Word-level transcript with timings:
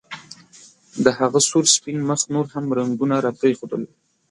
د 1.03 1.05
هغه 1.19 1.39
سور 1.49 1.65
سپین 1.75 1.97
مخ 2.09 2.21
نور 2.33 2.45
هم 2.53 2.65
رنګونه 2.77 3.15
راپرېښودل 3.25 3.83